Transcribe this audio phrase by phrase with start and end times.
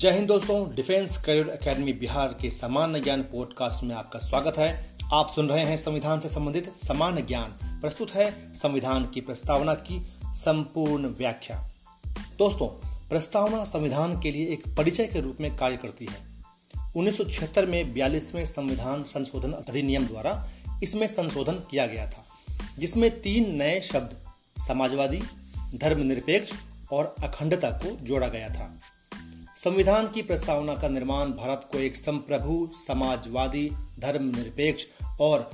[0.00, 4.96] जय हिंद दोस्तों, defence career academy Bihar के सामान्य ज्ञान पॉडकास्ट में आपका स्वागत है।
[5.12, 7.50] आप सुन रहे हैं संविधान से संबंधित सामान्य ज्ञान।
[7.80, 11.70] प्रस्तुत है संविधान की प्रस्तावना की संपूर्ण व्याख्या।
[12.38, 12.68] दोस्तों,
[13.08, 16.44] प्रस्तावना संविधान के लिए एक परिचय के रूप में कार्य करती है।
[16.96, 20.48] उन्नीस सौ छिहत्तर में बयालीसवें संविधान संशोधन अधिनियम द्वारा
[20.82, 22.24] इसमें संशोधन किया गया था,
[22.78, 24.16] जिसमें तीन नए शब्द,
[24.62, 25.22] समाजवादी,
[25.74, 26.52] धर्मनिरपेक्ष
[26.92, 28.80] और अखंडता को जोड़ा गया था।
[29.64, 33.70] संविधान की प्रस्तावना का निर्माण भारत को एक संप्रभु, समाजवादी,
[34.00, 34.84] धर्मनिरपेक्ष
[35.20, 35.50] और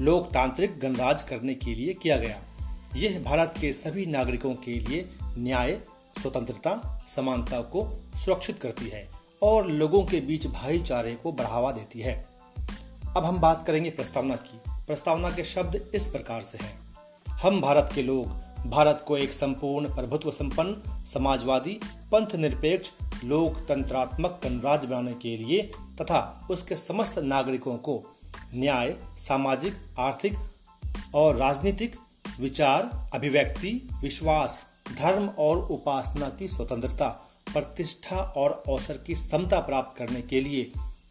[0.00, 2.42] लोकतांत्रिक गणराज करने के लिए किया गया।
[2.96, 5.80] यह भारत के सभी नागरिकों के लिए न्याय,
[6.22, 9.08] स्वतंत्रता, समानता को सुरक्षित करती है
[9.42, 12.28] और लोगों के बीच भाईचारे को बढ़ावा देती है।
[13.16, 16.80] अब हम बात करेंगे प्रस्तावना की। प्रस्तावना के शब्द इस प्रकार से हैं।
[17.28, 18.26] हम भारत के लोग,
[18.70, 21.80] भारत को एक संपूर्ण प्रभुत्व संपन्न, समाजवादी
[22.12, 22.90] पंथ निरपेक्ष
[23.24, 25.62] लोकतंत्रात्मक गणराज्य बनाने के लिए
[26.00, 28.02] तथा उसके समस्त नागरिकों को
[28.54, 30.34] न्याय, सामाजिक, आर्थिक
[31.14, 31.96] और राजनीतिक
[32.40, 34.60] विचार, अभिव्यक्ति, विश्वास,
[34.98, 37.08] धर्म और उपासना की स्वतंत्रता,
[37.52, 40.64] प्रतिष्ठा और अवसर की समता प्राप्त करने के लिए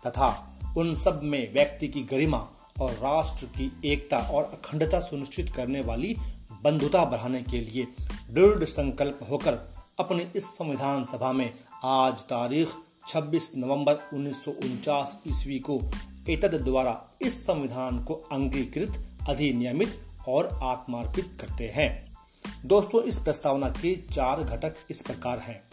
[0.07, 2.47] तथा उन सब में व्यक्ति की गरिमा
[2.81, 6.15] और राष्ट्र की एकता और अखंडता सुनिश्चित करने वाली
[6.63, 7.87] बंधुता बढ़ाने के लिए
[8.31, 9.53] दृढ़ संकल्प होकर
[9.99, 12.69] अपनी इस संविधान सभा में आज तारीख
[13.07, 15.81] 26 नवंबर उन्नीस सौ उनचास ईस्वी को
[16.29, 22.17] एतद द्वारा इस संविधान को अंगीकृत, अधिनियमित और आत्मार्पित करते हैं।
[22.65, 25.63] दोस्तों, इस प्रस्तावना के चार घटक इस प्रकार हैं।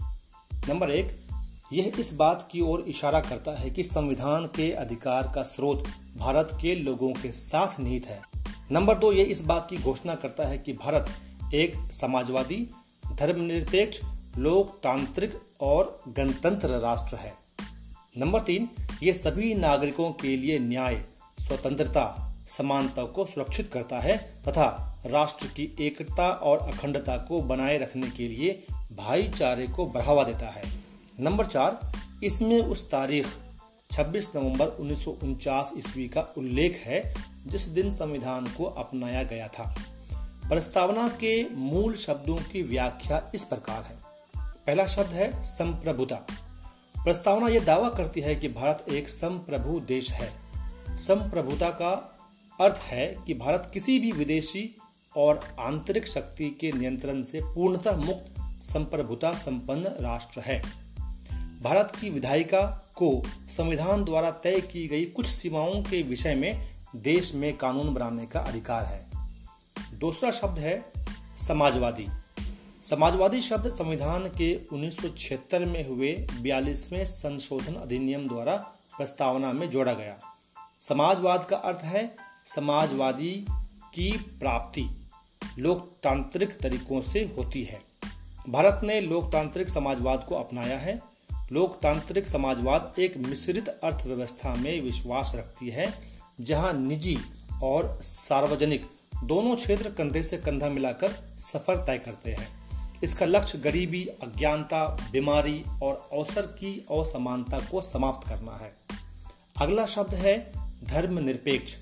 [0.69, 1.21] नंबर एक,
[1.73, 5.85] यह इस बात की ओर इशारा करता है कि संविधान के अधिकार का स्रोत
[6.17, 8.23] भारत के लोगों के साथ निहित है।
[8.73, 11.07] नंबर दो, यह इस बात की घोषणा करता है कि भारत
[11.55, 12.71] एक समाजवादी,
[13.13, 14.01] धर्मनिरपेक्ष
[14.39, 17.35] लोकतांत्रिक और गणतंत्र राष्ट्र है।
[18.19, 18.69] नंबर तीन,
[19.03, 21.05] ये सभी नागरिकों के लिए न्याय,
[21.41, 28.11] स्वतंत्रता, समानता को सुरक्षित करता है तथा राष्ट्र की एकता और अखंडता को बनाए रखने
[28.11, 30.63] के लिए भाईचारे को बढ़ावा देता है।
[31.21, 31.93] नंबर चार,
[32.25, 33.27] इसमें उस तारीख
[33.91, 37.15] 26 नवंबर उन्नीस सौ उनचास ईस्वी का उल्लेख है,
[37.47, 39.77] जिस दिन संविधान को अपनाया गया था।
[40.49, 44.06] प्रस्तावना के मूल शब्दों की व्याख्या इस प्रकार है।
[44.67, 46.17] पहला शब्द है संप्रभुता।
[47.05, 50.33] प्रस्तावना यह दावा करती है कि भारत एक संप्रभु देश है।
[50.91, 52.19] संप्रभुता का
[52.61, 54.77] अर्थ है कि भारत किसी भी विदेशी
[55.17, 58.35] और आंतरिक शक्ति के नियंत्रण से पूर्णतः मुक्त,
[58.65, 60.63] संप्रभुता संपन्न राष्ट्र है।
[61.63, 67.35] भारत की विधायिका को संविधान द्वारा तय की गई कुछ सीमाओं के विषय में देश
[67.35, 69.07] में कानून बनाने का अधिकार है।
[69.99, 70.93] दूसरा शब्द है
[71.39, 72.07] समाजवादी।
[72.87, 78.57] समाजवादी शब्द संविधान के 1976 में हुए बयालीसवें संशोधन अधिनियम द्वारा
[78.97, 80.19] प्रस्तावना में जोड़ा गया।
[80.81, 82.17] समाजवाद का अर्थ है
[82.47, 83.47] समाजवादी
[83.95, 84.87] की प्राप्ति
[85.59, 87.81] लोकतांत्रिक तरीकों से होती है।
[88.49, 91.03] भारत ने लोकतांत्रिक समाजवाद को अपनाया है।
[91.53, 95.95] लोकतांत्रिक समाजवाद एक मिश्रित अर्थव्यवस्था में विश्वास रखती है,
[96.41, 97.19] जहाँ निजी
[97.63, 98.91] और सार्वजनिक
[99.25, 102.66] दोनों क्षेत्र कंधे से कंधा मिलाकर सफ़र तय करते हैं।
[103.03, 108.77] इसका लक्ष्य गरीबी, अज्ञानता, बीमारी और अवसर की असमानता को समाप्त करना है।
[109.61, 110.53] अगला शब्द है
[110.85, 111.77] धर्मनिरपेक्ष।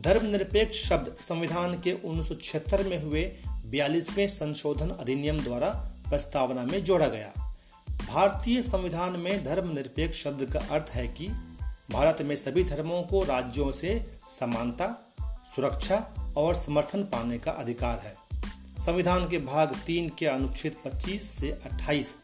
[0.00, 5.68] धर्मनिरपेक्ष शब्द संविधान के उन्नीस सौ छिहत्तर में हुए बयालीसवें संशोधन अधिनियम द्वारा
[6.08, 7.56] प्रस्तावना में जोड़ा गया।
[7.90, 11.28] भारतीय संविधान में धर्मनिरपेक्ष शब्द का अर्थ है कि
[11.90, 15.14] भारत में सभी धर्मों को राज्यों से समानता,
[15.56, 18.21] सुरक्षा और समर्थन पाने का अधिकार है।
[18.86, 22.16] संविधान के भाग तीन के अनुच्छेद 25 से 28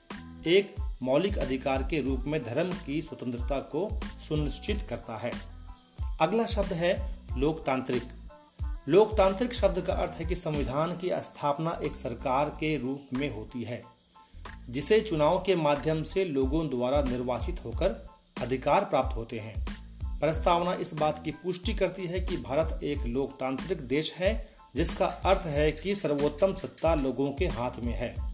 [0.47, 5.31] एक मौलिक अधिकार के रूप में धर्म की स्वतंत्रता को सुनिश्चित करता है।
[6.21, 8.03] अगला शब्द है लोकतांत्रिक।
[8.89, 13.63] लोकतांत्रिक शब्द का अर्थ है कि संविधान की स्थापना एक सरकार के रूप में होती
[13.63, 13.83] है,
[14.71, 18.09] जिसे चुनाव के माध्यम से लोगों द्वारा निर्वाचित होकर
[18.43, 19.67] अधिकार प्राप्त होते हैं।
[20.21, 25.41] प्रस्तावना इस बात की पुष्टि करती है कि भारत एक लोकतांत्रिक देश है जिसका अर्थ
[25.41, 28.33] है कि सर्वोत्तम सत्ता लोगों के हाथ में है।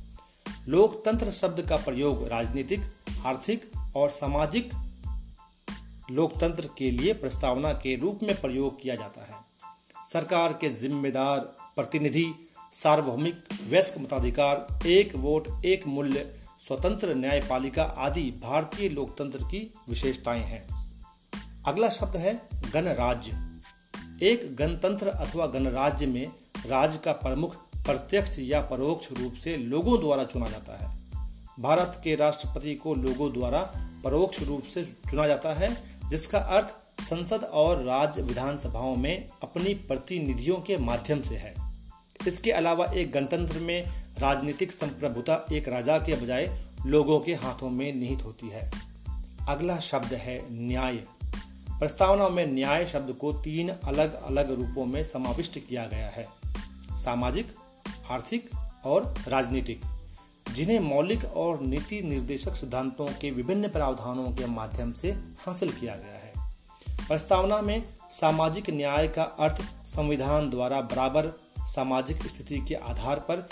[0.68, 2.80] लोकतंत्र शब्द का प्रयोग राजनीतिक,
[3.26, 4.70] आर्थिक और सामाजिक
[6.10, 9.34] लोकतंत्र के लिए प्रस्तावना के रूप में प्रयोग किया जाता है।
[10.12, 11.40] सरकार के जिम्मेदार
[11.76, 20.42] प्रतिनिधि, सार्वभौमिक वयस्क मताधिकार, एक वोट, एक मूल्य, स्वतंत्र न्यायपालिका आदि भारतीय लोकतंत्र की विशेषताएँ
[20.42, 20.94] हैं।
[21.66, 23.53] अगला शब्द है गणराज्य।
[24.24, 26.26] एक गणतंत्र अथवा गणराज्य में
[26.66, 30.98] राज्य का प्रमुख, प्रत्यक्ष या परोक्ष रूप से लोगों द्वारा चुना जाता है।
[31.60, 36.68] भारत के राष्ट्रपति को लोगों द्वारा परोक्ष रूप से चुना जाता है, जिसका अर्थ
[37.02, 41.54] संसद और राज्य विधानसभाओं में अपनी प्रतिनिधियों के माध्यम से है।
[42.28, 43.84] इसके अलावा एक गणतंत्र में
[44.18, 48.72] राजनीतिक संप्रभुता एक राजा के बजाय लोगों के हाथों में निहित होती है।
[49.48, 51.04] अगला शब्द है न्याय।
[51.78, 56.28] प्रस्तावना में न्याय शब्द को तीन अलग अलग रूपों में समाविष्ट किया गया है।
[56.92, 57.54] सामाजिक,
[58.10, 58.50] आर्थिक
[58.84, 59.80] और राजनीतिक,
[60.54, 65.10] जिन्हें मौलिक और नीति निर्देशक सिद्धांतों के विभिन्न प्रावधानों के माध्यम से
[65.46, 66.54] हासिल किया गया है।
[67.08, 73.48] प्रस्तावना में सामाजिक न्याय का अर्थ संविधान द्वारा बराबर सामाजिक स्थिति के आधार पर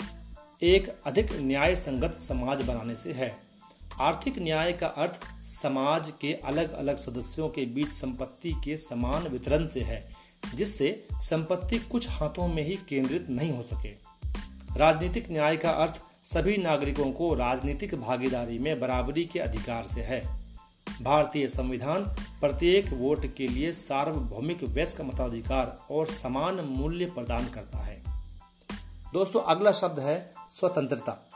[0.63, 3.52] एक अधिक न्याय संगत समाज बनाने से है।
[4.01, 9.67] आर्थिक न्याय का अर्थ समाज के अलग अलग सदस्यों के बीच संपत्ति के समान वितरण
[9.67, 10.09] से है,
[10.55, 13.89] जिससे संपत्ति कुछ हाथों में ही केंद्रित नहीं हो सके।
[14.77, 20.43] राजनीतिक न्याय का अर्थ सभी नागरिकों को राजनीतिक भागीदारी में बराबरी के अधिकार से है।
[21.01, 22.03] भारतीय संविधान
[22.41, 28.03] प्रत्येक वोट के लिए सार्वभौमिक वयस्क मताधिकार और समान मूल्य प्रदान करता है।
[29.13, 31.29] दोस्तों, अगला शब्द है स्वतंत्रता।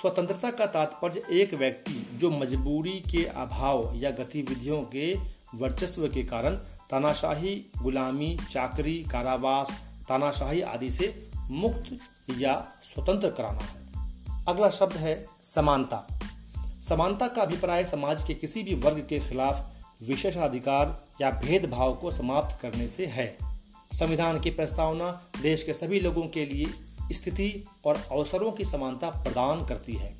[0.00, 5.14] स्वतंत्रता का तात्पर्य एक व्यक्ति जो मजबूरी के अभाव या गतिविधियों के
[5.54, 6.54] वर्चस्व के कारण
[6.90, 9.70] तानाशाही, गुलामी, चाकरी, कारावास,
[10.08, 11.98] तानाशाही आदि से मुक्त
[12.38, 13.86] या स्वतंत्र कराना है।
[14.48, 16.20] अगला शब्द है समानता।
[16.82, 19.70] समानता का अभिप्राय समाज के किसी भी वर्ग के खिलाफ
[20.02, 23.38] विशेषाधिकार या भेदभाव को समाप्त करने से है।
[23.92, 26.66] संविधान की प्रस्तावना देश के सभी लोगों के लिए
[27.12, 30.16] स्थिति और अवसरों की समानता प्रदान करती है।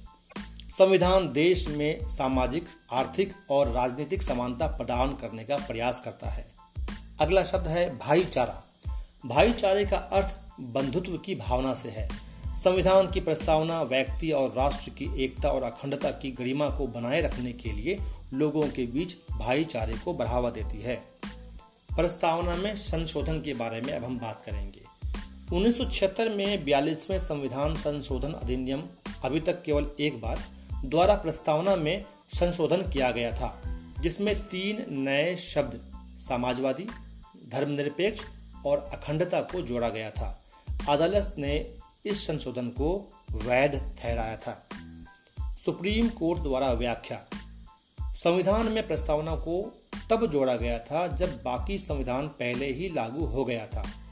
[0.78, 6.52] संविधान देश में सामाजिक, आर्थिक और राजनीतिक समानता प्रदान करने का प्रयास करता है।
[7.20, 8.62] अगला शब्द है भाईचारा।
[9.26, 12.08] भाईचारे का अर्थ बंधुत्व की भावना से है।
[12.64, 17.52] संविधान की प्रस्तावना व्यक्ति और राष्ट्र की एकता और अखंडता की गरिमा को बनाए रखने
[17.52, 17.98] के लिए
[18.34, 20.96] लोगों के बीच भाईचारे को बढ़ावा देती है।
[21.96, 24.87] प्रस्तावना में संशोधन के बारे में अब हम बात करेंगे।
[25.52, 28.82] 1976 में बयालीसवें संविधान संशोधन अधिनियम,
[29.24, 30.38] अभी तक केवल एक बार,
[30.84, 33.62] द्वारा प्रस्तावना में संशोधन किया गया था,
[34.00, 35.92] जिसमें तीन नए शब्द,
[36.28, 36.86] समाजवादी,
[37.48, 38.20] धर्मनिरपेक्ष
[38.66, 40.44] और अखंडता को जोड़ा गया था।
[40.88, 41.74] अदालत ने
[42.06, 44.68] इस संशोधन को वैध ठहराया था।
[45.64, 47.26] सुप्रीम कोर्ट द्वारा व्याख्या,
[48.00, 53.44] संविधान में प्रस्तावना को तब जोड़ा गया था जब बाकी संविधान पहले ही लागू हो
[53.44, 54.07] गया था।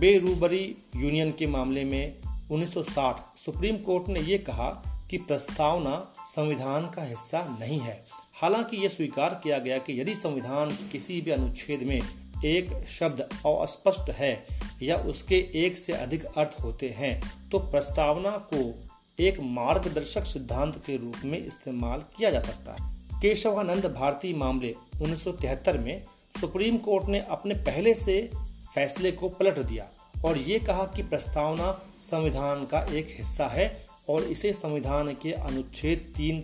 [0.00, 2.16] बेरूबरी यूनियन के मामले में
[2.52, 4.68] 1960 सुप्रीम कोर्ट ने यह कहा
[5.10, 8.04] कि प्रस्तावना संविधान का हिस्सा नहीं है।
[8.34, 12.00] हालाँकि यह स्वीकार किया गया कि यदि संविधान किसी भी अनुच्छेद में
[12.44, 14.46] एक शब्द अस्पष्ट है
[14.82, 17.20] या उसके एक से अधिक अर्थ होते हैं
[17.50, 18.74] तो प्रस्तावना को
[19.20, 25.78] एक मार्गदर्शक सिद्धांत के रूप में इस्तेमाल किया जा सकता है। केशवानंद भारती मामले 1973
[25.78, 26.04] में
[26.40, 28.30] सुप्रीम कोर्ट ने अपने पहले से
[28.74, 29.88] फैसले को पलट दिया
[30.24, 36.14] और ये कहा कि प्रस्तावना संविधान का एक हिस्सा है और इसे संविधान के अनुच्छेद
[36.16, 36.42] तीन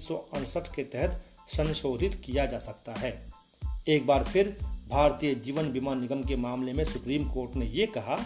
[0.57, 3.33] के तहत संशोधित किया जा सकता है।
[3.89, 4.59] एक बार फिर
[4.89, 8.17] भारतीय जीवन बीमा निगम के मामले में सुप्रीम कोर्ट ने यह कहा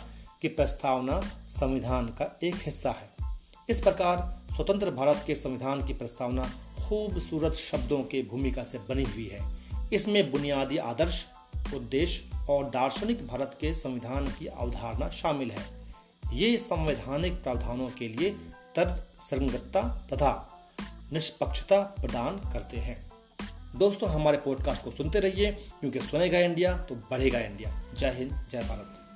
[0.43, 3.39] कि प्रस्तावना संविधान का एक हिस्सा है।
[3.71, 6.43] इस प्रकार स्वतंत्र भारत के संविधान की प्रस्तावना
[6.89, 9.59] खूबसूरत शब्दों के भूमिका से बनी हुई है।
[9.93, 11.27] इसमें बुनियादी आदर्श
[11.75, 15.65] उद्देश्य और दार्शनिक भारत के संविधान की अवधारणा शामिल है।
[16.33, 18.31] ये संवैधानिक प्रावधानों के लिए
[18.77, 20.47] तर्क संगतता तथा
[21.13, 23.11] निष्पक्षता प्रदान करते हैं।
[23.77, 28.63] दोस्तों, हमारे पॉडकास्ट को सुनते रहिए, क्योंकि सुनेगा इंडिया तो बढ़ेगा इंडिया। जय हिंद, जय
[28.63, 29.10] भारत।